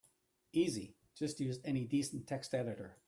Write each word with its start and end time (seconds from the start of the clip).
Easy, 0.51 0.95
just 1.15 1.39
use 1.39 1.59
any 1.63 1.85
decent 1.85 2.25
text 2.25 2.55
editor. 2.55 2.97